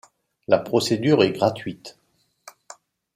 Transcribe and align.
La 0.47 0.57
procédure 0.57 1.21
est 1.21 1.31
gratuite. 1.31 1.99